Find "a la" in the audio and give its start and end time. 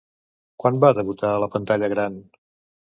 1.35-1.51